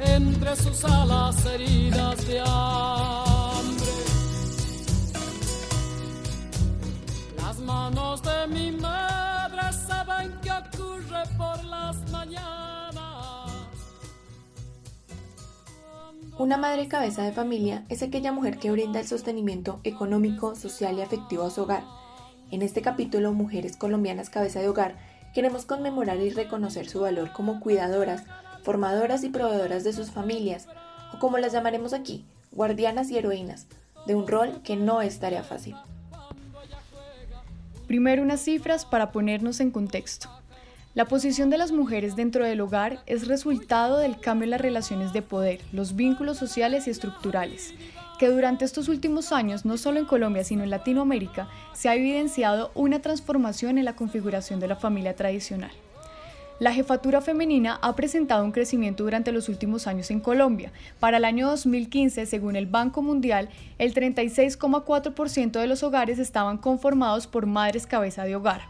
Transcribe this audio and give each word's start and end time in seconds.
Entre 0.00 0.56
sus 0.56 0.84
alas 0.84 1.44
heridas 1.46 2.26
de 2.26 2.40
hambre. 2.40 3.92
Las 7.36 7.58
manos 7.60 8.22
de 8.22 8.46
mi 8.48 8.72
madre 8.72 9.72
saben 9.86 10.32
qué 10.42 10.50
ocurre 10.50 11.22
por 11.36 11.64
las 11.64 11.96
mañanas. 12.10 13.50
Una 16.38 16.56
madre 16.56 16.88
cabeza 16.88 17.22
de 17.22 17.32
familia 17.32 17.84
es 17.88 18.02
aquella 18.02 18.32
mujer 18.32 18.58
que 18.58 18.70
brinda 18.70 19.00
el 19.00 19.06
sostenimiento 19.06 19.80
económico, 19.84 20.54
social 20.54 20.98
y 20.98 21.02
afectivo 21.02 21.44
a 21.44 21.50
su 21.50 21.62
hogar. 21.62 21.84
En 22.50 22.62
este 22.62 22.82
capítulo, 22.82 23.32
Mujeres 23.32 23.76
Colombianas 23.76 24.30
Cabeza 24.30 24.60
de 24.60 24.68
Hogar, 24.68 24.96
queremos 25.34 25.64
conmemorar 25.64 26.18
y 26.18 26.30
reconocer 26.30 26.88
su 26.88 27.00
valor 27.00 27.32
como 27.32 27.60
cuidadoras, 27.60 28.24
formadoras 28.64 29.22
y 29.22 29.28
proveedoras 29.28 29.84
de 29.84 29.92
sus 29.92 30.10
familias, 30.10 30.66
o 31.12 31.18
como 31.18 31.38
las 31.38 31.52
llamaremos 31.52 31.92
aquí, 31.92 32.24
guardianas 32.50 33.10
y 33.10 33.18
heroínas, 33.18 33.66
de 34.06 34.14
un 34.14 34.26
rol 34.26 34.62
que 34.64 34.74
no 34.74 35.02
es 35.02 35.20
tarea 35.20 35.42
fácil. 35.42 35.76
Primero 37.86 38.22
unas 38.22 38.40
cifras 38.40 38.86
para 38.86 39.12
ponernos 39.12 39.60
en 39.60 39.70
contexto. 39.70 40.30
La 40.94 41.04
posición 41.04 41.50
de 41.50 41.58
las 41.58 41.72
mujeres 41.72 42.16
dentro 42.16 42.44
del 42.44 42.60
hogar 42.60 43.02
es 43.06 43.28
resultado 43.28 43.98
del 43.98 44.18
cambio 44.18 44.44
en 44.44 44.50
las 44.50 44.60
relaciones 44.60 45.12
de 45.12 45.22
poder, 45.22 45.60
los 45.72 45.94
vínculos 45.94 46.38
sociales 46.38 46.86
y 46.86 46.90
estructurales, 46.90 47.74
que 48.18 48.28
durante 48.28 48.64
estos 48.64 48.88
últimos 48.88 49.32
años, 49.32 49.64
no 49.64 49.76
solo 49.76 49.98
en 49.98 50.06
Colombia, 50.06 50.44
sino 50.44 50.62
en 50.62 50.70
Latinoamérica, 50.70 51.48
se 51.74 51.88
ha 51.88 51.96
evidenciado 51.96 52.70
una 52.74 53.00
transformación 53.00 53.76
en 53.76 53.84
la 53.84 53.96
configuración 53.96 54.60
de 54.60 54.68
la 54.68 54.76
familia 54.76 55.16
tradicional. 55.16 55.72
La 56.60 56.72
jefatura 56.72 57.20
femenina 57.20 57.80
ha 57.82 57.96
presentado 57.96 58.44
un 58.44 58.52
crecimiento 58.52 59.02
durante 59.02 59.32
los 59.32 59.48
últimos 59.48 59.88
años 59.88 60.12
en 60.12 60.20
Colombia. 60.20 60.70
Para 61.00 61.16
el 61.16 61.24
año 61.24 61.48
2015, 61.48 62.26
según 62.26 62.54
el 62.54 62.66
Banco 62.66 63.02
Mundial, 63.02 63.48
el 63.78 63.92
36,4% 63.92 65.50
de 65.50 65.66
los 65.66 65.82
hogares 65.82 66.20
estaban 66.20 66.58
conformados 66.58 67.26
por 67.26 67.46
madres 67.46 67.88
cabeza 67.88 68.24
de 68.24 68.36
hogar. 68.36 68.60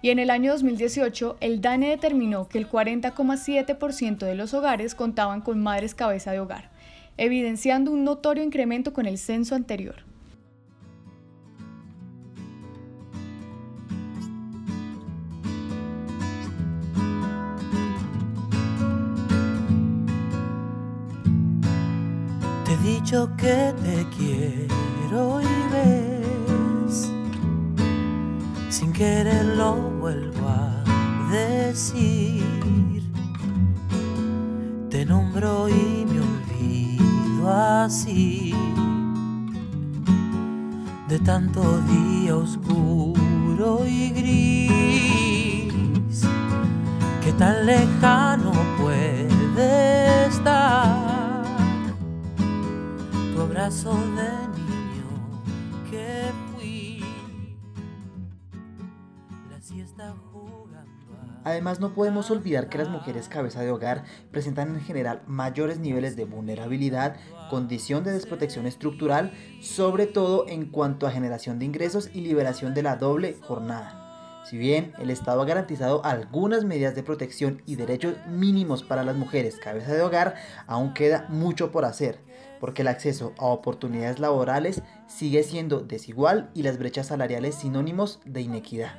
Y 0.00 0.08
en 0.08 0.20
el 0.20 0.30
año 0.30 0.52
2018, 0.52 1.36
el 1.40 1.60
DANE 1.60 1.90
determinó 1.90 2.48
que 2.48 2.56
el 2.56 2.66
40,7% 2.66 4.18
de 4.18 4.34
los 4.34 4.54
hogares 4.54 4.94
contaban 4.94 5.42
con 5.42 5.62
madres 5.62 5.94
cabeza 5.94 6.32
de 6.32 6.40
hogar, 6.40 6.70
evidenciando 7.18 7.90
un 7.90 8.04
notorio 8.04 8.42
incremento 8.42 8.94
con 8.94 9.04
el 9.04 9.18
censo 9.18 9.54
anterior. 9.54 10.07
Dicho 23.08 23.30
que 23.38 23.72
te 23.82 24.06
quiero 24.18 25.40
y 25.40 25.46
ves, 25.72 27.10
sin 28.68 28.92
querer 28.92 29.46
lo 29.56 29.76
vuelvo 29.98 30.46
a 30.46 30.84
decir. 31.30 32.44
Te 34.90 35.06
nombro 35.06 35.70
y 35.70 36.04
me 36.04 36.20
olvido 36.20 37.50
así. 37.50 38.54
De 41.08 41.18
tanto 41.20 41.80
día 41.88 42.36
oscuro 42.36 43.86
y 43.86 44.10
gris 44.10 45.72
que 47.24 47.32
tan 47.38 47.64
lejano 47.64 48.52
puede 48.76 50.26
estar 50.26 50.97
de 53.68 53.74
niño 53.74 55.04
que 55.90 56.30
fui 56.54 57.04
la 59.50 59.60
siesta 59.60 60.14
jugando. 60.32 60.88
Además 61.44 61.78
no 61.78 61.92
podemos 61.92 62.30
olvidar 62.30 62.70
que 62.70 62.78
las 62.78 62.88
mujeres 62.88 63.28
cabeza 63.28 63.60
de 63.60 63.70
hogar 63.70 64.04
presentan 64.30 64.74
en 64.74 64.80
general 64.80 65.20
mayores 65.26 65.80
niveles 65.80 66.16
de 66.16 66.24
vulnerabilidad, 66.24 67.16
condición 67.50 68.04
de 68.04 68.12
desprotección 68.12 68.66
estructural, 68.66 69.34
sobre 69.60 70.06
todo 70.06 70.48
en 70.48 70.70
cuanto 70.70 71.06
a 71.06 71.10
generación 71.10 71.58
de 71.58 71.66
ingresos 71.66 72.08
y 72.14 72.22
liberación 72.22 72.72
de 72.72 72.84
la 72.84 72.96
doble 72.96 73.36
jornada. 73.42 74.40
Si 74.48 74.56
bien 74.56 74.94
el 74.98 75.10
Estado 75.10 75.42
ha 75.42 75.44
garantizado 75.44 76.02
algunas 76.06 76.64
medidas 76.64 76.94
de 76.94 77.02
protección 77.02 77.60
y 77.66 77.76
derechos 77.76 78.14
mínimos 78.28 78.82
para 78.82 79.04
las 79.04 79.14
mujeres 79.14 79.56
cabeza 79.56 79.92
de 79.92 80.00
hogar, 80.00 80.36
aún 80.66 80.94
queda 80.94 81.26
mucho 81.28 81.70
por 81.70 81.84
hacer, 81.84 82.26
porque 82.60 82.82
el 82.82 82.88
acceso 82.88 83.32
a 83.38 83.46
oportunidades 83.46 84.18
laborales 84.18 84.82
sigue 85.06 85.42
siendo 85.42 85.80
desigual 85.80 86.50
y 86.54 86.62
las 86.62 86.78
brechas 86.78 87.08
salariales 87.08 87.54
sinónimos 87.54 88.20
de 88.24 88.42
inequidad. 88.42 88.92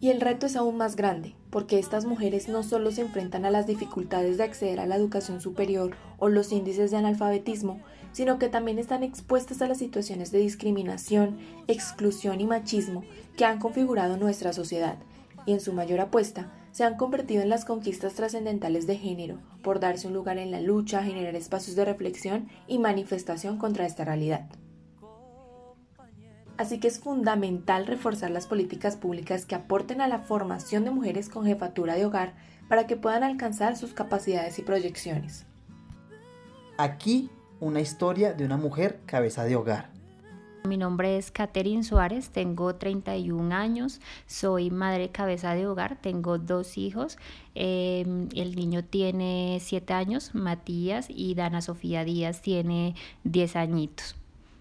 Y 0.00 0.10
el 0.10 0.20
reto 0.20 0.44
es 0.44 0.56
aún 0.56 0.76
más 0.76 0.96
grande, 0.96 1.34
porque 1.48 1.78
estas 1.78 2.04
mujeres 2.04 2.48
no 2.48 2.62
solo 2.62 2.90
se 2.90 3.00
enfrentan 3.00 3.46
a 3.46 3.50
las 3.50 3.66
dificultades 3.66 4.36
de 4.36 4.44
acceder 4.44 4.78
a 4.78 4.86
la 4.86 4.96
educación 4.96 5.40
superior 5.40 5.96
o 6.18 6.28
los 6.28 6.52
índices 6.52 6.90
de 6.90 6.98
analfabetismo, 6.98 7.80
sino 8.12 8.38
que 8.38 8.50
también 8.50 8.78
están 8.78 9.02
expuestas 9.02 9.62
a 9.62 9.66
las 9.66 9.78
situaciones 9.78 10.30
de 10.30 10.40
discriminación, 10.40 11.38
exclusión 11.68 12.40
y 12.40 12.46
machismo 12.46 13.02
que 13.36 13.46
han 13.46 13.58
configurado 13.58 14.18
nuestra 14.18 14.52
sociedad, 14.52 14.98
y 15.46 15.52
en 15.52 15.60
su 15.60 15.72
mayor 15.72 16.00
apuesta 16.00 16.50
se 16.74 16.82
han 16.82 16.96
convertido 16.96 17.40
en 17.40 17.50
las 17.50 17.64
conquistas 17.64 18.14
trascendentales 18.14 18.88
de 18.88 18.96
género, 18.96 19.38
por 19.62 19.78
darse 19.78 20.08
un 20.08 20.12
lugar 20.12 20.38
en 20.38 20.50
la 20.50 20.60
lucha, 20.60 21.04
generar 21.04 21.36
espacios 21.36 21.76
de 21.76 21.84
reflexión 21.84 22.48
y 22.66 22.80
manifestación 22.80 23.58
contra 23.58 23.86
esta 23.86 24.04
realidad. 24.04 24.48
Así 26.56 26.80
que 26.80 26.88
es 26.88 26.98
fundamental 26.98 27.86
reforzar 27.86 28.32
las 28.32 28.48
políticas 28.48 28.96
públicas 28.96 29.46
que 29.46 29.54
aporten 29.54 30.00
a 30.00 30.08
la 30.08 30.18
formación 30.18 30.84
de 30.84 30.90
mujeres 30.90 31.28
con 31.28 31.46
jefatura 31.46 31.94
de 31.94 32.06
hogar 32.06 32.34
para 32.68 32.88
que 32.88 32.96
puedan 32.96 33.22
alcanzar 33.22 33.76
sus 33.76 33.92
capacidades 33.92 34.58
y 34.58 34.62
proyecciones. 34.62 35.46
Aquí 36.76 37.30
una 37.60 37.82
historia 37.82 38.32
de 38.32 38.44
una 38.44 38.56
mujer 38.56 38.98
cabeza 39.06 39.44
de 39.44 39.54
hogar. 39.54 39.93
Mi 40.66 40.78
nombre 40.78 41.18
es 41.18 41.30
Catherine 41.30 41.84
Suárez, 41.84 42.30
tengo 42.30 42.74
31 42.74 43.54
años, 43.54 44.00
soy 44.26 44.70
madre 44.70 45.10
cabeza 45.10 45.54
de 45.54 45.66
hogar, 45.66 45.98
tengo 46.00 46.38
dos 46.38 46.78
hijos, 46.78 47.18
eh, 47.54 48.06
el 48.34 48.56
niño 48.56 48.82
tiene 48.82 49.58
7 49.60 49.92
años, 49.92 50.34
Matías, 50.34 51.08
y 51.10 51.34
Dana 51.34 51.60
Sofía 51.60 52.02
Díaz 52.04 52.40
tiene 52.40 52.94
10 53.24 53.56
añitos. 53.56 54.16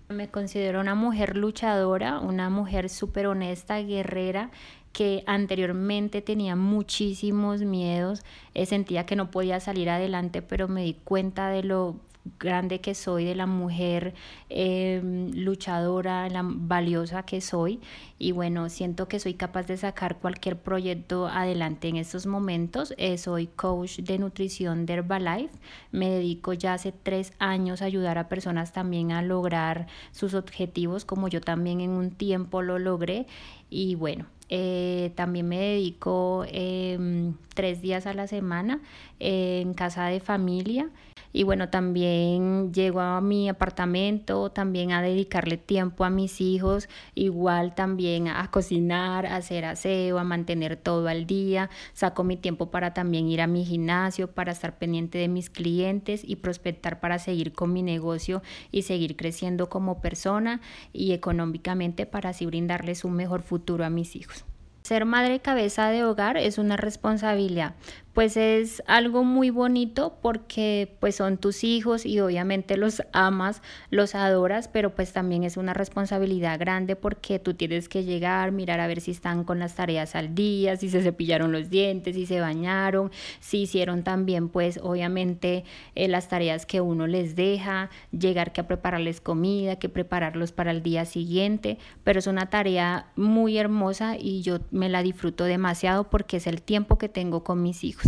Me 0.10 0.28
considero 0.28 0.82
una 0.82 0.94
mujer 0.94 1.38
luchadora, 1.38 2.20
una 2.20 2.50
mujer 2.50 2.90
súper 2.90 3.28
honesta, 3.28 3.80
guerrera, 3.80 4.52
que 4.92 5.24
anteriormente 5.26 6.22
tenía 6.22 6.58
muchísimos 6.58 7.62
miedos, 7.62 8.26
eh, 8.56 8.66
sentía 8.66 9.06
que 9.06 9.16
no 9.16 9.32
podía 9.32 9.62
salir 9.62 9.90
adelante, 9.90 10.42
pero 10.42 10.68
me 10.68 10.84
di 10.84 10.96
cuenta 10.96 11.48
de 11.48 11.64
lo 11.64 11.96
grande 12.40 12.80
que 12.82 12.96
soy, 12.96 13.26
de 13.26 13.36
la 13.36 13.46
mujer 13.46 14.14
em, 14.50 15.32
luchadora, 15.34 16.30
la 16.30 16.42
valiosa 16.44 17.24
que 17.24 17.42
soy. 17.42 17.80
Y 18.20 18.32
bueno, 18.32 18.70
siento 18.70 19.08
que 19.08 19.20
soy 19.20 19.34
capaz 19.34 19.68
de 19.68 19.78
sacar 19.78 20.18
cualquier 20.20 20.58
proyecto 20.58 21.28
adelante 21.28 21.88
en 21.90 21.98
estos 21.98 22.26
momentos. 22.26 22.94
Eh, 22.98 23.18
soy 23.18 23.48
coach 23.48 24.00
de 24.00 24.18
nutrición 24.20 24.86
de 24.86 24.94
Herbalife. 24.94 25.54
Me 25.92 26.10
dedico 26.10 26.54
ya 26.54 26.74
hace 26.74 26.92
tres 26.92 27.34
años 27.40 27.82
a 27.82 27.86
ayudar 27.86 28.18
a 28.18 28.30
personas 28.30 28.72
también 28.72 29.12
a 29.12 29.22
lograr 29.22 29.88
sus 30.12 30.34
objetivos, 30.34 31.06
como 31.06 31.28
yo 31.28 31.42
también 31.42 31.82
en 31.82 31.92
un 31.92 32.12
tiempo 32.12 32.62
lo 32.62 32.80
logré. 32.80 33.28
Y 33.70 33.96
bueno, 33.96 34.26
eh, 34.50 35.12
también 35.16 35.48
me 35.48 35.58
dedico 35.58 36.46
em, 36.48 37.34
tres 37.56 37.82
días 37.82 38.06
a 38.06 38.14
la 38.14 38.28
semana 38.28 38.80
en 39.20 39.74
casa 39.74 40.06
de 40.06 40.20
familia 40.20 40.90
y 41.34 41.44
bueno, 41.44 41.70
también 41.70 42.72
llego 42.72 43.02
a 43.02 43.20
mi 43.20 43.50
apartamento, 43.50 44.52
también 44.52 44.92
a 44.92 45.02
dedicarle 45.02 45.58
tiempo 45.58 46.06
a 46.06 46.12
mis 46.12 46.40
hijos, 46.40 46.88
igual 47.16 47.74
también 47.74 48.28
a 48.28 48.50
cocinar, 48.52 49.26
a 49.26 49.38
hacer 49.38 49.66
aseo, 49.66 50.20
a 50.20 50.24
mantener 50.24 50.78
todo 50.78 51.08
al 51.08 51.26
día, 51.26 51.72
saco 51.94 52.24
mi 52.24 52.38
tiempo 52.38 52.70
para 52.70 52.94
también 52.94 53.28
ir 53.28 53.42
a 53.42 53.48
mi 53.48 53.66
gimnasio, 53.66 54.32
para 54.32 54.52
estar 54.52 54.78
pendiente 54.78 55.18
de 55.18 55.28
mis 55.28 55.50
clientes 55.50 56.24
y 56.24 56.36
prospectar 56.38 57.00
para 57.00 57.18
seguir 57.18 57.54
con 57.54 57.74
mi 57.74 57.82
negocio 57.82 58.44
y 58.72 58.84
seguir 58.84 59.16
creciendo 59.16 59.70
como 59.70 60.02
persona 60.02 60.62
y 60.94 61.14
económicamente 61.14 62.06
para 62.06 62.30
así 62.30 62.46
brindarles 62.46 63.04
un 63.04 63.14
mejor 63.14 63.42
futuro 63.42 63.84
a 63.84 63.90
mis 63.90 64.16
hijos. 64.16 64.46
Ser 64.84 65.06
madre 65.06 65.40
cabeza 65.40 65.88
de 65.88 66.04
hogar 66.04 66.36
es 66.36 66.58
una 66.58 66.76
responsabilidad, 66.76 67.76
pues 68.14 68.38
es 68.38 68.84
algo 68.86 69.24
muy 69.24 69.50
bonito 69.50 70.18
porque 70.22 70.96
pues 71.00 71.16
son 71.16 71.38
tus 71.38 71.64
hijos 71.64 72.06
y 72.06 72.20
obviamente 72.20 72.78
los 72.78 73.02
amas, 73.12 73.62
los 73.90 74.14
adoras, 74.14 74.68
pero 74.68 74.94
pues 74.94 75.14
también 75.14 75.44
es 75.44 75.58
una 75.58 75.74
responsabilidad 75.74 76.60
grande 76.60 76.96
porque 76.96 77.40
tú 77.40 77.56
tienes 77.56 77.90
que 77.90 78.04
llegar, 78.04 78.52
mirar 78.52 78.80
a 78.80 78.88
ver 78.88 79.02
si 79.02 79.12
están 79.12 79.44
con 79.44 79.58
las 79.58 79.76
tareas 79.76 80.16
al 80.16 80.36
día, 80.36 80.78
si 80.78 80.90
se 80.90 81.02
cepillaron 81.02 81.52
los 81.52 81.72
dientes, 81.72 82.16
si 82.16 82.28
se 82.28 82.40
bañaron, 82.40 83.12
si 83.40 83.64
hicieron 83.64 84.04
también 84.04 84.50
pues 84.50 84.80
obviamente 84.82 85.64
eh, 85.96 86.08
las 86.08 86.30
tareas 86.30 86.68
que 86.68 86.82
uno 86.82 87.08
les 87.08 87.36
deja, 87.36 87.90
llegar 88.12 88.54
que 88.54 88.62
a 88.62 88.68
prepararles 88.68 89.22
comida, 89.22 89.78
que 89.78 89.90
prepararlos 89.90 90.52
para 90.52 90.70
el 90.70 90.84
día 90.84 91.06
siguiente, 91.06 91.80
pero 92.04 92.20
es 92.20 92.28
una 92.28 92.52
tarea 92.52 93.08
muy 93.16 93.58
hermosa 93.58 94.18
y 94.20 94.44
yo 94.44 94.60
me 94.70 94.88
la 94.88 95.02
disfruto 95.02 95.46
demasiado 95.46 96.10
porque 96.12 96.38
es 96.38 96.46
el 96.46 96.62
tiempo 96.62 97.00
que 97.00 97.10
tengo 97.10 97.44
con 97.44 97.64
mis 97.64 97.84
hijos. 97.84 98.03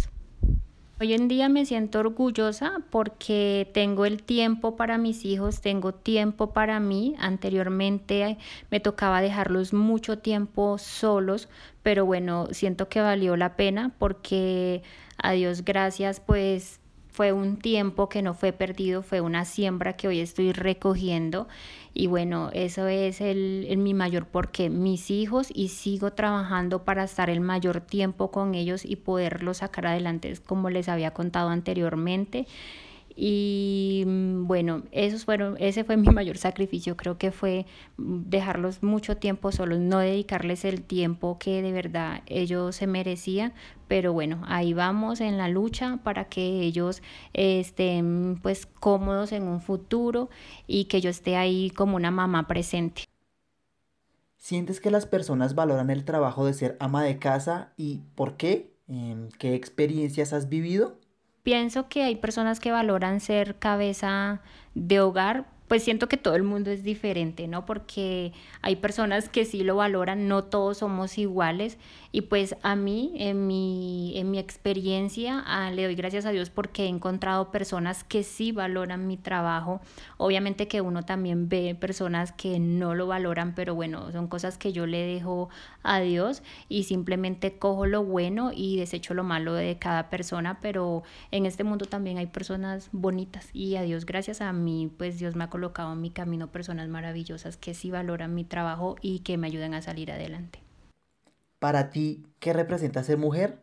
Hoy 0.98 1.14
en 1.14 1.28
día 1.28 1.50
me 1.50 1.66
siento 1.66 2.00
orgullosa 2.00 2.82
porque 2.90 3.70
tengo 3.74 4.06
el 4.06 4.24
tiempo 4.24 4.78
para 4.78 4.98
mis 4.98 5.26
hijos, 5.26 5.60
tengo 5.60 5.94
tiempo 5.94 6.54
para 6.54 6.80
mí. 6.80 7.16
Anteriormente 7.20 8.38
me 8.72 8.80
tocaba 8.80 9.20
dejarlos 9.20 9.74
mucho 9.74 10.20
tiempo 10.20 10.78
solos, 10.78 11.50
pero 11.84 12.06
bueno, 12.06 12.48
siento 12.52 12.88
que 12.88 13.02
valió 13.02 13.36
la 13.36 13.58
pena 13.58 13.94
porque 14.00 14.84
a 15.18 15.34
Dios 15.34 15.66
gracias, 15.66 16.22
pues 16.22 16.80
fue 17.16 17.32
un 17.32 17.56
tiempo 17.56 18.10
que 18.10 18.22
no 18.22 18.34
fue 18.34 18.52
perdido, 18.52 19.02
fue 19.02 19.22
una 19.22 19.46
siembra 19.46 19.94
que 19.94 20.10
hoy 20.10 20.20
estoy 20.20 20.52
recogiendo 20.52 21.48
y 21.94 22.08
bueno, 22.08 22.50
eso 22.52 22.88
es 22.88 23.22
el, 23.22 23.74
mi 23.78 23.94
mayor 23.94 24.26
porqué, 24.26 24.70
mis 24.70 25.10
hijos 25.10 25.48
y 25.54 25.70
sigo 25.70 26.12
trabajando 26.12 26.84
para 26.84 27.06
estar 27.06 27.30
el 27.30 27.40
mayor 27.40 27.80
tiempo 27.80 28.32
con 28.32 28.54
ellos 28.54 28.84
y 28.84 28.98
poderlos 28.98 29.58
sacar 29.58 29.88
adelante 29.88 30.38
como 30.46 30.70
les 30.70 30.90
había 30.90 31.12
contado 31.12 31.48
anteriormente. 31.48 32.48
Y 33.16 34.04
mm, 34.06 34.48
bueno, 34.48 34.84
esos 34.92 35.26
fueron, 35.26 35.56
ese 35.60 35.84
fue 35.84 35.98
mi 35.98 36.08
mayor 36.12 36.38
sacrificio, 36.38 36.98
creo 36.98 37.18
que 37.18 37.32
fue 37.32 37.66
mm, 37.98 38.24
dejarlos 38.30 38.84
mucho 38.84 39.18
tiempo 39.18 39.52
solos, 39.52 39.80
no 39.80 40.00
dedicarles 40.00 40.66
el 40.66 40.82
tiempo 40.84 41.38
que 41.40 41.62
de 41.62 41.72
verdad 41.72 42.22
ellos 42.26 42.76
se 42.76 42.88
merecían, 42.88 43.54
pero 43.88 44.14
bueno, 44.14 44.42
ahí 44.48 44.74
vamos 44.74 45.22
en 45.22 45.38
la 45.38 45.48
lucha 45.48 46.00
para 46.04 46.26
que 46.26 46.62
ellos 46.62 47.02
estén 47.34 48.40
pues 48.42 48.66
cómodos 48.66 49.32
en 49.32 49.44
un 49.44 49.62
futuro 49.62 50.30
y 50.68 50.86
que 50.86 51.02
yo 51.02 51.10
esté 51.10 51.38
ahí 51.38 51.70
como 51.72 51.96
una 51.96 52.12
mamá 52.12 52.48
presente. 52.48 53.04
¿Sientes 54.38 54.80
que 54.80 54.92
las 54.92 55.08
personas 55.08 55.56
valoran 55.56 55.90
el 55.90 56.06
trabajo 56.06 56.46
de 56.46 56.54
ser 56.54 56.78
ama 56.80 57.04
de 57.04 57.18
casa 57.18 57.74
y 57.78 58.02
por 58.14 58.38
qué? 58.38 58.76
¿Qué 59.40 59.56
experiencias 59.56 60.34
has 60.34 60.50
vivido? 60.50 61.00
Pienso 61.46 61.90
que 61.90 62.02
hay 62.02 62.16
personas 62.16 62.60
que 62.60 62.72
valoran 62.72 63.20
ser 63.20 63.60
cabeza 63.60 64.42
de 64.74 65.00
hogar 65.00 65.46
pues 65.68 65.84
siento 65.84 66.08
que 66.08 66.18
todo 66.18 66.36
el 66.36 66.44
mundo 66.44 66.70
es 66.70 66.84
diferente, 66.84 67.48
¿no? 67.48 67.66
Porque 67.66 68.34
hay 68.62 68.76
personas 68.76 69.30
que 69.30 69.46
sí 69.46 69.64
lo 69.64 69.76
valoran, 69.76 70.28
no 70.28 70.44
todos 70.44 70.78
somos 70.80 71.18
iguales 71.18 71.78
y 72.16 72.22
pues 72.22 72.56
a 72.64 72.78
mí, 72.78 73.12
en 73.16 73.46
mi, 73.46 74.14
en 74.16 74.32
mi 74.32 74.40
experiencia, 74.40 75.44
ah, 75.46 75.70
le 75.70 75.84
doy 75.84 75.96
gracias 75.96 76.26
a 76.26 76.30
Dios 76.30 76.50
porque 76.50 76.86
he 76.86 76.88
encontrado 76.88 77.52
personas 77.52 78.06
que 78.06 78.24
sí 78.24 78.54
valoran 78.54 79.06
mi 79.06 79.18
trabajo. 79.18 79.82
Obviamente 80.16 80.70
que 80.70 80.80
uno 80.80 81.04
también 81.04 81.50
ve 81.50 81.76
personas 81.76 82.32
que 82.32 82.58
no 82.58 82.96
lo 82.96 83.06
valoran, 83.06 83.54
pero 83.54 83.76
bueno, 83.76 84.14
son 84.14 84.30
cosas 84.30 84.58
que 84.58 84.72
yo 84.72 84.86
le 84.86 85.06
dejo 85.06 85.50
a 85.84 86.00
Dios 86.00 86.42
y 86.70 86.84
simplemente 86.84 87.58
cojo 87.60 87.86
lo 87.86 88.06
bueno 88.06 88.52
y 88.56 88.78
desecho 88.78 89.14
lo 89.14 89.26
malo 89.26 89.54
de 89.54 89.78
cada 89.78 90.10
persona, 90.10 90.62
pero 90.62 91.04
en 91.32 91.46
este 91.46 91.66
mundo 91.66 91.86
también 91.86 92.18
hay 92.18 92.28
personas 92.28 92.88
bonitas 92.94 93.50
y 93.52 93.76
a 93.76 93.82
Dios 93.82 94.06
gracias 94.06 94.40
a 94.40 94.54
mí, 94.54 94.90
pues 94.98 95.20
Dios 95.20 95.36
me 95.36 95.44
ha 95.44 95.50
colocado 95.50 95.92
en 95.92 96.00
mi 96.00 96.12
camino 96.12 96.50
personas 96.50 96.88
maravillosas 96.88 97.58
que 97.58 97.74
sí 97.74 97.92
valoran 97.92 98.34
mi 98.34 98.46
trabajo 98.46 98.96
y 99.02 99.20
que 99.20 99.38
me 99.38 99.48
ayudan 99.48 99.74
a 99.74 99.82
salir 99.82 100.14
adelante. 100.14 100.65
Para 101.60 101.90
ti, 101.90 102.24
¿qué 102.40 102.54
representa 102.54 103.04
ser 103.04 103.18
mujer? 103.18 103.62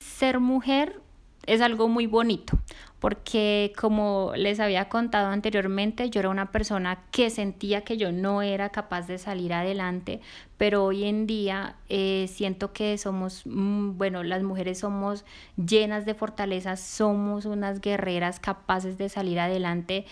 Ser 0.00 0.38
mujer 0.40 1.00
es 1.46 1.60
algo 1.60 1.88
muy 1.88 2.06
bonito, 2.06 2.58
porque 3.04 3.74
como 3.76 4.32
les 4.34 4.60
había 4.60 4.88
contado 4.88 5.28
anteriormente, 5.28 6.08
yo 6.08 6.20
era 6.20 6.30
una 6.30 6.50
persona 6.50 7.02
que 7.10 7.28
sentía 7.28 7.82
que 7.82 7.98
yo 7.98 8.12
no 8.12 8.40
era 8.40 8.70
capaz 8.70 9.06
de 9.06 9.18
salir 9.18 9.52
adelante, 9.52 10.22
pero 10.56 10.84
hoy 10.84 11.04
en 11.04 11.26
día 11.26 11.76
eh, 11.90 12.30
siento 12.32 12.72
que 12.72 12.96
somos, 12.96 13.42
mm, 13.44 13.98
bueno, 13.98 14.22
las 14.22 14.42
mujeres 14.42 14.78
somos 14.78 15.26
llenas 15.56 16.06
de 16.06 16.14
fortalezas, 16.14 16.80
somos 16.80 17.44
unas 17.44 17.82
guerreras 17.82 18.40
capaces 18.40 18.96
de 18.96 19.10
salir 19.10 19.38
adelante, 19.38 20.06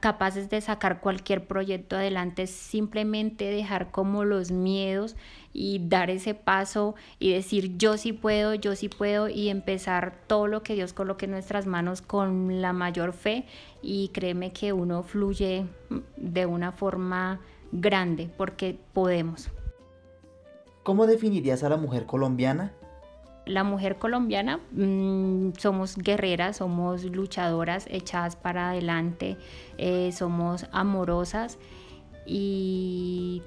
capaces 0.00 0.50
de 0.50 0.60
sacar 0.60 1.00
cualquier 1.00 1.46
proyecto 1.46 1.94
adelante, 1.94 2.48
simplemente 2.48 3.44
dejar 3.44 3.92
como 3.92 4.24
los 4.24 4.50
miedos 4.50 5.14
y 5.52 5.80
dar 5.88 6.10
ese 6.10 6.34
paso 6.34 6.94
y 7.18 7.32
decir 7.32 7.78
yo 7.78 7.96
sí 7.96 8.12
puedo, 8.12 8.54
yo 8.54 8.76
sí 8.76 8.88
puedo 8.90 9.28
y 9.28 9.48
empezar 9.48 10.14
todo 10.26 10.48
lo 10.48 10.62
que 10.62 10.74
Dios 10.74 10.92
coloque 10.92 11.24
en 11.24 11.30
nuestras 11.30 11.66
manos 11.66 12.02
la 12.24 12.72
mayor 12.72 13.12
fe 13.12 13.44
y 13.82 14.08
créeme 14.08 14.52
que 14.52 14.72
uno 14.72 15.02
fluye 15.02 15.66
de 16.16 16.46
una 16.46 16.72
forma 16.72 17.40
grande 17.72 18.30
porque 18.36 18.78
podemos. 18.92 19.50
¿Cómo 20.82 21.06
definirías 21.06 21.64
a 21.64 21.68
la 21.68 21.76
mujer 21.76 22.06
colombiana? 22.06 22.72
La 23.44 23.62
mujer 23.62 23.96
colombiana 23.96 24.60
mm, 24.72 25.52
somos 25.58 25.96
guerreras, 25.96 26.56
somos 26.58 27.04
luchadoras, 27.04 27.86
echadas 27.90 28.36
para 28.36 28.70
adelante, 28.70 29.36
eh, 29.78 30.10
somos 30.12 30.66
amorosas 30.72 31.58
y 32.26 33.42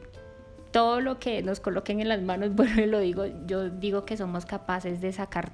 todo 0.72 1.02
lo 1.02 1.20
que 1.20 1.42
nos 1.44 1.60
coloquen 1.60 2.00
en 2.00 2.10
las 2.10 2.22
manos, 2.22 2.54
bueno, 2.56 2.86
lo 2.86 3.00
digo, 3.00 3.26
yo 3.46 3.70
digo 3.70 4.06
que 4.06 4.18
somos 4.18 4.46
capaces 4.46 5.02
de 5.02 5.12
sacar 5.12 5.52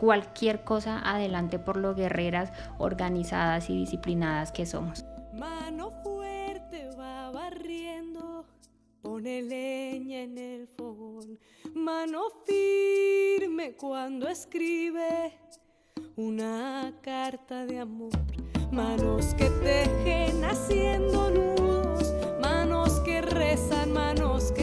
cualquier 0.00 0.64
cosa 0.64 0.98
adelante 1.04 1.58
por 1.58 1.76
lo 1.76 1.94
guerreras, 1.94 2.50
organizadas 2.78 3.68
y 3.68 3.76
disciplinadas 3.76 4.50
que 4.50 4.64
somos. 4.64 5.04
Mano 5.34 5.90
fuerte 6.02 6.88
va 6.98 7.30
barriendo, 7.30 8.46
pone 9.02 9.42
leña 9.42 10.22
en 10.22 10.38
el 10.38 10.68
fogón. 10.68 11.38
Mano 11.74 12.22
firme 12.46 13.76
cuando 13.76 14.26
escribe 14.26 15.34
una 16.16 16.94
carta 17.02 17.66
de 17.66 17.80
amor. 17.80 18.12
Manos 18.72 19.34
que 19.34 19.50
tejen 19.62 20.42
haciendo 20.46 21.28
nudos, 21.28 22.14
manos 22.40 23.00
que 23.00 23.20
rezan, 23.20 23.92
manos 23.92 24.50
que 24.52 24.59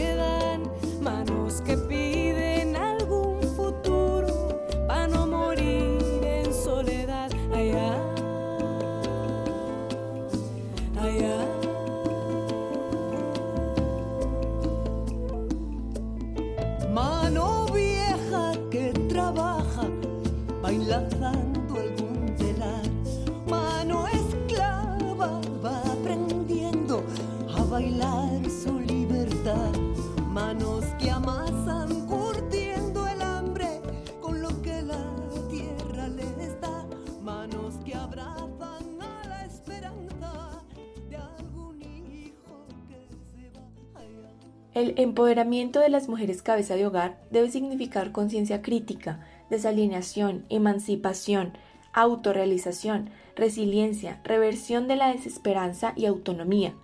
El 44.78 44.94
empoderamiento 44.96 45.80
de 45.80 45.88
las 45.88 46.08
mujeres 46.08 46.40
cabeza 46.40 46.76
de 46.76 46.86
hogar 46.86 47.18
debe 47.32 47.50
significar 47.50 48.12
conciencia 48.12 48.62
crítica, 48.62 49.26
desalineación, 49.50 50.44
emancipación, 50.50 51.54
autorrealización, 51.92 53.10
resiliencia, 53.34 54.20
reversión 54.22 54.86
de 54.86 54.94
la 54.94 55.12
desesperanza 55.12 55.94
y 55.96 56.06
autonomía. 56.06 56.74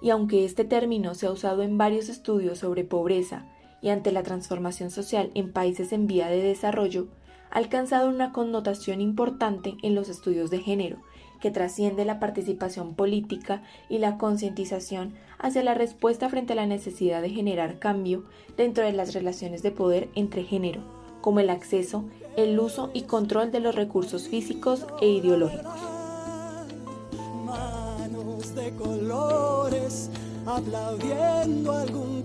Y 0.00 0.08
aunque 0.08 0.46
este 0.46 0.64
término 0.64 1.14
se 1.14 1.26
ha 1.26 1.30
usado 1.30 1.62
en 1.62 1.76
varios 1.76 2.08
estudios 2.08 2.60
sobre 2.60 2.84
pobreza 2.84 3.44
y 3.82 3.90
ante 3.90 4.12
la 4.12 4.22
transformación 4.22 4.90
social 4.90 5.30
en 5.34 5.52
países 5.52 5.92
en 5.92 6.06
vía 6.06 6.28
de 6.28 6.42
desarrollo, 6.42 7.08
ha 7.50 7.58
alcanzado 7.58 8.08
una 8.08 8.32
connotación 8.32 9.02
importante 9.02 9.74
en 9.82 9.94
los 9.94 10.08
estudios 10.08 10.48
de 10.48 10.60
género, 10.60 11.02
que 11.40 11.50
trasciende 11.50 12.04
la 12.04 12.18
participación 12.18 12.94
política 12.94 13.62
y 13.88 13.98
la 13.98 14.18
concientización 14.18 15.14
hacia 15.38 15.62
la 15.62 15.74
respuesta 15.74 16.28
frente 16.28 16.52
a 16.52 16.56
la 16.56 16.66
necesidad 16.66 17.22
de 17.22 17.30
generar 17.30 17.78
cambio 17.78 18.24
dentro 18.56 18.84
de 18.84 18.92
las 18.92 19.14
relaciones 19.14 19.62
de 19.62 19.70
poder 19.70 20.08
entre 20.14 20.44
género, 20.44 20.80
como 21.20 21.40
el 21.40 21.50
acceso, 21.50 22.04
el 22.36 22.58
uso 22.58 22.90
y 22.94 23.02
control 23.02 23.50
de 23.50 23.60
los 23.60 23.74
recursos 23.74 24.28
físicos 24.28 24.86
e 25.00 25.08
ideológicos. 25.08 25.80
Manos 27.44 28.54
de 28.54 28.70
colores 28.72 30.10
aplaudiendo 30.46 31.72
algún. 31.72 32.16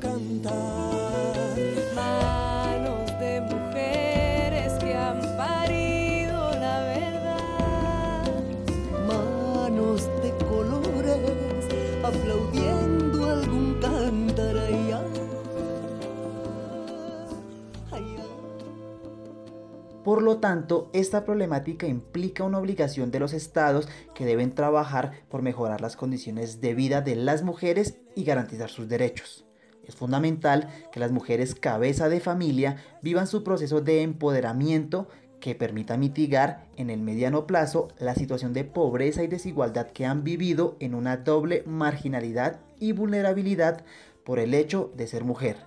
Tanto, 20.42 20.90
esta 20.92 21.24
problemática 21.24 21.88
implica 21.88 22.44
una 22.44 22.58
obligación 22.58 23.12
de 23.12 23.20
los 23.20 23.34
estados 23.34 23.88
que 24.14 24.26
deben 24.26 24.54
trabajar 24.54 25.14
por 25.30 25.42
mejorar 25.42 25.80
las 25.80 25.96
condiciones 25.96 26.60
de 26.60 26.74
vida 26.74 27.02
de 27.02 27.16
las 27.16 27.44
mujeres 27.44 28.00
y 28.16 28.26
garantizar 28.26 28.70
sus 28.70 28.90
derechos. 28.90 29.46
Es 29.86 29.96
fundamental 29.96 30.68
que 30.92 31.00
las 31.00 31.12
mujeres 31.12 31.56
cabeza 31.56 32.10
de 32.10 32.20
familia 32.20 32.78
vivan 33.02 33.28
su 33.28 33.44
proceso 33.44 33.82
de 33.82 34.02
empoderamiento 34.02 35.08
que 35.40 35.56
permita 35.56 35.98
mitigar 35.98 36.68
en 36.78 36.90
el 36.90 37.02
mediano 37.02 37.48
plazo 37.48 37.88
la 37.98 38.14
situación 38.16 38.54
de 38.54 38.64
pobreza 38.64 39.24
y 39.24 39.28
desigualdad 39.28 39.88
que 39.88 40.06
han 40.06 40.24
vivido 40.24 40.78
en 40.80 40.94
una 40.94 41.18
doble 41.18 41.64
marginalidad 41.66 42.60
y 42.80 42.92
vulnerabilidad 42.92 43.84
por 44.24 44.40
el 44.40 44.54
hecho 44.54 44.92
de 44.96 45.08
ser 45.08 45.24
mujer 45.24 45.58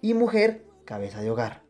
y 0.00 0.14
mujer 0.14 0.64
cabeza 0.84 1.20
de 1.20 1.30
hogar. 1.30 1.61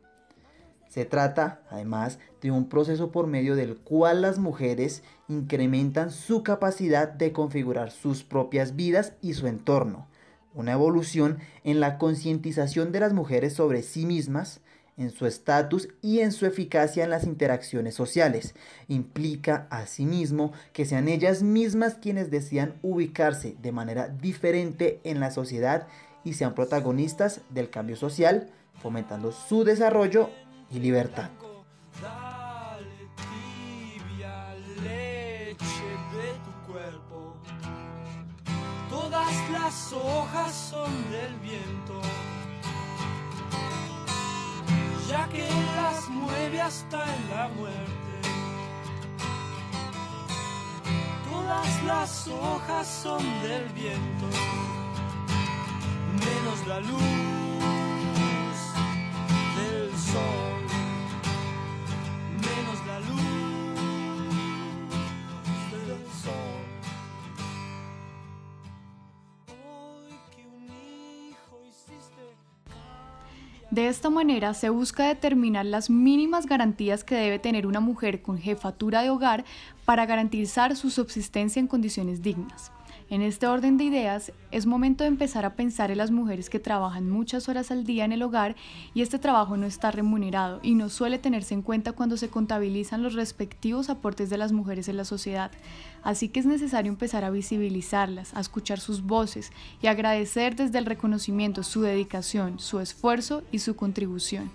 Se 0.92 1.06
trata, 1.06 1.62
además, 1.70 2.18
de 2.42 2.50
un 2.50 2.68
proceso 2.68 3.12
por 3.12 3.26
medio 3.26 3.56
del 3.56 3.78
cual 3.78 4.20
las 4.20 4.38
mujeres 4.38 5.02
incrementan 5.26 6.10
su 6.10 6.42
capacidad 6.42 7.08
de 7.08 7.32
configurar 7.32 7.90
sus 7.90 8.24
propias 8.24 8.76
vidas 8.76 9.14
y 9.22 9.32
su 9.32 9.46
entorno. 9.46 10.06
Una 10.52 10.72
evolución 10.72 11.38
en 11.64 11.80
la 11.80 11.96
concientización 11.96 12.92
de 12.92 13.00
las 13.00 13.14
mujeres 13.14 13.54
sobre 13.54 13.80
sí 13.80 14.04
mismas, 14.04 14.60
en 14.98 15.08
su 15.08 15.24
estatus 15.24 15.88
y 16.02 16.20
en 16.20 16.30
su 16.30 16.44
eficacia 16.44 17.04
en 17.04 17.08
las 17.08 17.24
interacciones 17.24 17.94
sociales. 17.94 18.54
Implica 18.86 19.68
asimismo 19.70 20.52
que 20.74 20.84
sean 20.84 21.08
ellas 21.08 21.42
mismas 21.42 21.94
quienes 21.94 22.30
decidan 22.30 22.74
ubicarse 22.82 23.56
de 23.62 23.72
manera 23.72 24.08
diferente 24.08 25.00
en 25.04 25.20
la 25.20 25.30
sociedad 25.30 25.86
y 26.22 26.34
sean 26.34 26.54
protagonistas 26.54 27.40
del 27.48 27.70
cambio 27.70 27.96
social, 27.96 28.50
fomentando 28.74 29.32
su 29.32 29.64
desarrollo 29.64 30.28
y 30.72 30.80
libertad. 30.80 31.28
Todas 38.88 39.50
las 39.50 39.92
hojas 39.92 40.54
son 40.70 40.90
del 41.10 41.34
viento. 41.40 42.00
Ya 45.08 45.28
que 45.28 45.48
las 45.76 46.08
mueve 46.08 46.60
hasta 46.60 47.04
en 47.14 47.30
la 47.30 47.48
muerte. 47.48 48.12
Todas 51.30 51.82
las 51.84 52.28
hojas 52.28 52.86
son 53.02 53.22
del 53.42 53.68
viento. 53.70 54.26
Menos 56.24 56.66
la 56.66 56.80
luz 56.80 57.51
De 73.72 73.88
esta 73.88 74.10
manera 74.10 74.52
se 74.52 74.68
busca 74.68 75.08
determinar 75.08 75.64
las 75.64 75.88
mínimas 75.88 76.44
garantías 76.44 77.04
que 77.04 77.14
debe 77.14 77.38
tener 77.38 77.66
una 77.66 77.80
mujer 77.80 78.20
con 78.20 78.36
jefatura 78.36 79.00
de 79.00 79.08
hogar 79.08 79.46
para 79.86 80.04
garantizar 80.04 80.76
su 80.76 80.90
subsistencia 80.90 81.58
en 81.58 81.68
condiciones 81.68 82.20
dignas. 82.20 82.70
En 83.12 83.20
este 83.20 83.46
orden 83.46 83.76
de 83.76 83.84
ideas, 83.84 84.32
es 84.52 84.64
momento 84.64 85.04
de 85.04 85.08
empezar 85.08 85.44
a 85.44 85.54
pensar 85.54 85.90
en 85.90 85.98
las 85.98 86.10
mujeres 86.10 86.48
que 86.48 86.58
trabajan 86.58 87.10
muchas 87.10 87.46
horas 87.46 87.70
al 87.70 87.84
día 87.84 88.06
en 88.06 88.12
el 88.12 88.22
hogar 88.22 88.56
y 88.94 89.02
este 89.02 89.18
trabajo 89.18 89.58
no 89.58 89.66
está 89.66 89.90
remunerado 89.90 90.60
y 90.62 90.74
no 90.74 90.88
suele 90.88 91.18
tenerse 91.18 91.52
en 91.52 91.60
cuenta 91.60 91.92
cuando 91.92 92.16
se 92.16 92.30
contabilizan 92.30 93.02
los 93.02 93.12
respectivos 93.12 93.90
aportes 93.90 94.30
de 94.30 94.38
las 94.38 94.52
mujeres 94.52 94.88
en 94.88 94.96
la 94.96 95.04
sociedad. 95.04 95.50
Así 96.02 96.30
que 96.30 96.40
es 96.40 96.46
necesario 96.46 96.90
empezar 96.90 97.22
a 97.22 97.28
visibilizarlas, 97.28 98.32
a 98.32 98.40
escuchar 98.40 98.80
sus 98.80 99.02
voces 99.02 99.52
y 99.82 99.88
agradecer 99.88 100.56
desde 100.56 100.78
el 100.78 100.86
reconocimiento 100.86 101.64
su 101.64 101.82
dedicación, 101.82 102.60
su 102.60 102.80
esfuerzo 102.80 103.42
y 103.52 103.58
su 103.58 103.76
contribución. 103.76 104.50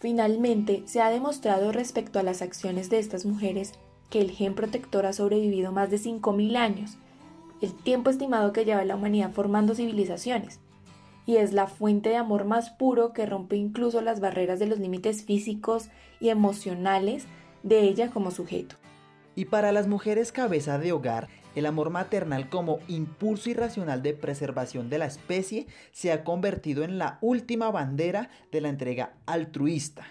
Finalmente, 0.00 0.82
se 0.84 1.00
ha 1.00 1.08
demostrado 1.08 1.72
respecto 1.72 2.18
a 2.18 2.22
las 2.22 2.42
acciones 2.42 2.90
de 2.90 2.98
estas 2.98 3.24
mujeres 3.24 3.72
que 4.12 4.20
el 4.20 4.30
gen 4.30 4.54
protector 4.54 5.06
ha 5.06 5.14
sobrevivido 5.14 5.72
más 5.72 5.90
de 5.90 5.96
5.000 5.96 6.56
años, 6.56 6.98
el 7.62 7.72
tiempo 7.72 8.10
estimado 8.10 8.52
que 8.52 8.66
lleva 8.66 8.84
la 8.84 8.94
humanidad 8.94 9.32
formando 9.32 9.74
civilizaciones, 9.74 10.60
y 11.24 11.36
es 11.36 11.54
la 11.54 11.66
fuente 11.66 12.10
de 12.10 12.16
amor 12.16 12.44
más 12.44 12.68
puro 12.68 13.14
que 13.14 13.24
rompe 13.24 13.56
incluso 13.56 14.02
las 14.02 14.20
barreras 14.20 14.58
de 14.58 14.66
los 14.66 14.78
límites 14.78 15.24
físicos 15.24 15.88
y 16.20 16.28
emocionales 16.28 17.24
de 17.62 17.80
ella 17.84 18.10
como 18.10 18.30
sujeto. 18.30 18.76
Y 19.34 19.46
para 19.46 19.72
las 19.72 19.88
mujeres 19.88 20.30
cabeza 20.30 20.78
de 20.78 20.92
hogar, 20.92 21.28
el 21.54 21.64
amor 21.64 21.88
maternal 21.88 22.50
como 22.50 22.80
impulso 22.88 23.48
irracional 23.48 24.02
de 24.02 24.12
preservación 24.12 24.90
de 24.90 24.98
la 24.98 25.06
especie 25.06 25.66
se 25.90 26.12
ha 26.12 26.22
convertido 26.22 26.84
en 26.84 26.98
la 26.98 27.16
última 27.22 27.70
bandera 27.70 28.28
de 28.50 28.60
la 28.60 28.68
entrega 28.68 29.14
altruista, 29.24 30.04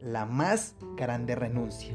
la 0.00 0.24
más 0.24 0.74
grande 0.96 1.34
renuncia. 1.34 1.94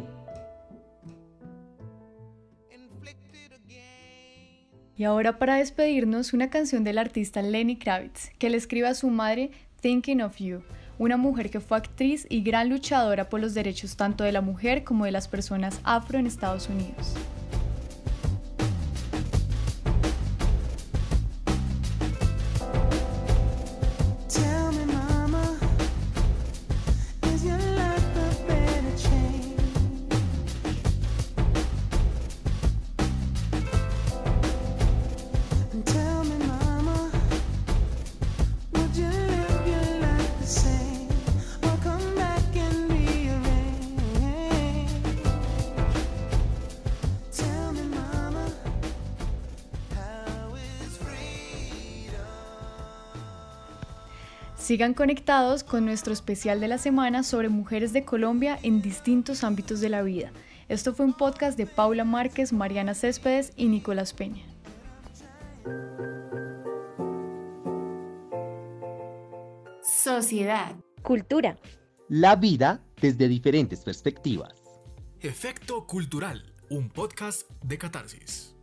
Y 5.01 5.03
ahora 5.03 5.39
para 5.39 5.55
despedirnos, 5.55 6.31
una 6.31 6.51
canción 6.51 6.83
del 6.83 6.99
artista 6.99 7.41
Lenny 7.41 7.75
Kravitz, 7.75 8.29
que 8.37 8.51
le 8.51 8.57
escribe 8.57 8.85
a 8.87 8.93
su 8.93 9.09
madre 9.09 9.49
Thinking 9.79 10.21
of 10.21 10.37
You, 10.37 10.61
una 10.99 11.17
mujer 11.17 11.49
que 11.49 11.59
fue 11.59 11.75
actriz 11.75 12.27
y 12.29 12.43
gran 12.43 12.69
luchadora 12.69 13.27
por 13.27 13.39
los 13.39 13.55
derechos 13.55 13.97
tanto 13.97 14.23
de 14.23 14.31
la 14.31 14.41
mujer 14.41 14.83
como 14.83 15.05
de 15.05 15.11
las 15.11 15.27
personas 15.27 15.81
afro 15.83 16.19
en 16.19 16.27
Estados 16.27 16.69
Unidos. 16.69 17.15
Sigan 54.61 54.93
conectados 54.93 55.63
con 55.63 55.85
nuestro 55.85 56.13
especial 56.13 56.59
de 56.59 56.67
la 56.67 56.77
semana 56.77 57.23
sobre 57.23 57.49
mujeres 57.49 57.93
de 57.93 58.05
Colombia 58.05 58.59
en 58.61 58.83
distintos 58.83 59.43
ámbitos 59.43 59.81
de 59.81 59.89
la 59.89 60.03
vida. 60.03 60.31
Esto 60.69 60.93
fue 60.93 61.07
un 61.07 61.13
podcast 61.13 61.57
de 61.57 61.65
Paula 61.65 62.05
Márquez, 62.05 62.53
Mariana 62.53 62.93
Céspedes 62.93 63.53
y 63.57 63.69
Nicolás 63.69 64.13
Peña. 64.13 64.45
Sociedad. 69.81 70.75
Cultura. 71.01 71.57
La 72.07 72.35
vida 72.35 72.83
desde 73.01 73.27
diferentes 73.27 73.79
perspectivas. 73.83 74.53
Efecto 75.21 75.87
Cultural, 75.87 76.53
un 76.69 76.89
podcast 76.89 77.49
de 77.63 77.79
catarsis. 77.79 78.55